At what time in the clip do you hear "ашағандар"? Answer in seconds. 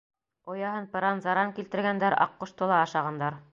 2.89-3.41